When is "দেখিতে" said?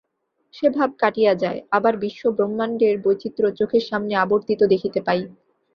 4.73-4.99